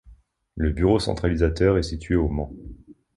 Le 0.55 0.71
bureau 0.71 0.97
centralisateur 0.97 1.77
est 1.77 1.83
situé 1.83 2.15
au 2.15 2.27
Mans. 2.27 2.51